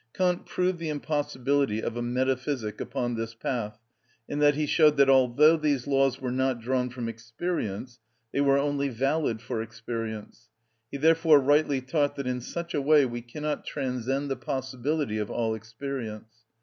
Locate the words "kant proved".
0.15-0.79